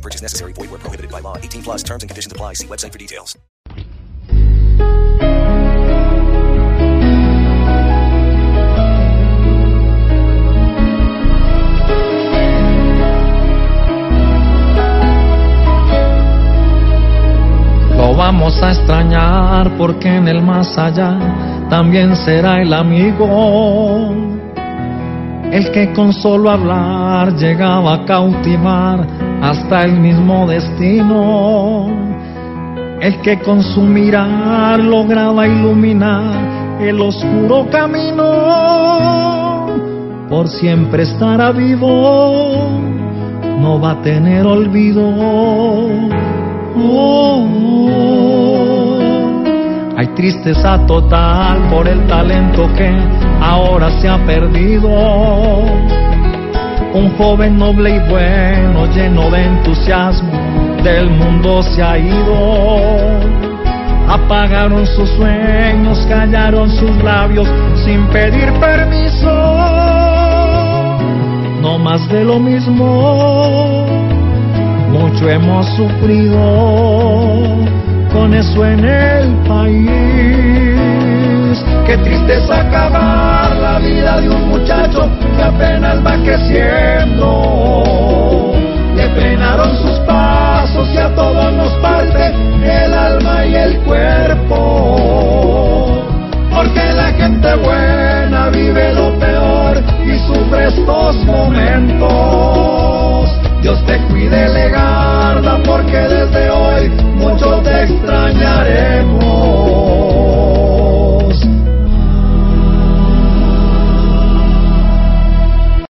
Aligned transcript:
No 0.00 0.02
purchase 0.02 0.22
necessary. 0.22 0.54
Void 0.54 0.70
where 0.70 0.80
prohibited 0.80 1.10
by 1.12 1.20
law. 1.20 1.36
18 1.36 1.62
plus 1.62 1.82
terms 1.82 2.02
and 2.02 2.08
conditions 2.08 2.32
apply. 2.32 2.54
See 2.54 2.66
website 2.66 2.92
for 2.92 2.98
details. 2.98 3.36
Lo 17.94 18.14
vamos 18.16 18.54
a 18.62 18.70
extrañar 18.70 19.76
porque 19.76 20.08
en 20.08 20.28
el 20.28 20.40
más 20.40 20.78
allá 20.78 21.18
también 21.68 22.16
será 22.16 22.62
el 22.62 22.72
amigo. 22.72 24.14
El 25.52 25.70
que 25.72 25.92
con 25.92 26.14
solo 26.14 26.50
hablar 26.50 27.34
llegaba 27.34 27.94
a 27.94 28.04
cautivar 28.06 29.19
hasta 29.40 29.84
el 29.84 29.98
mismo 29.98 30.46
destino. 30.46 31.88
El 33.00 33.20
que 33.22 33.38
con 33.40 33.62
su 33.62 33.80
mirar 33.82 34.78
lograba 34.80 35.46
iluminar 35.46 36.78
el 36.80 37.00
oscuro 37.00 37.66
camino. 37.70 38.26
Por 40.28 40.48
siempre 40.48 41.04
estará 41.04 41.50
vivo, 41.50 42.68
no 43.60 43.80
va 43.80 43.92
a 43.92 44.02
tener 44.02 44.46
olvido. 44.46 45.02
Oh, 46.82 47.46
Hay 49.96 50.06
tristeza 50.14 50.86
total 50.86 51.68
por 51.70 51.88
el 51.88 52.06
talento 52.06 52.68
que 52.74 52.90
ahora 53.40 53.90
se 54.00 54.08
ha 54.08 54.24
perdido. 54.24 54.88
Un 56.92 57.16
joven 57.16 57.58
noble 57.58 57.96
y 57.96 57.98
bueno, 58.10 58.86
lleno 58.92 59.30
de 59.30 59.44
entusiasmo, 59.44 60.32
del 60.82 61.08
mundo 61.10 61.62
se 61.62 61.82
ha 61.82 61.96
ido. 61.98 63.20
Apagaron 64.08 64.86
sus 64.86 65.08
sueños, 65.10 66.04
callaron 66.08 66.68
sus 66.70 66.90
labios 67.02 67.48
sin 67.84 68.06
pedir 68.08 68.50
permiso. 68.54 69.30
No 71.62 71.78
más 71.78 72.08
de 72.08 72.24
lo 72.24 72.40
mismo 72.40 73.86
mucho 74.90 75.28
hemos 75.30 75.66
sufrido 75.76 76.40
con 78.12 78.34
eso 78.34 78.66
en 78.66 78.84
el 78.84 79.34
país. 79.46 79.88
Qué 81.86 81.96
tristeza 81.98 82.68
creciendo. 86.30 87.59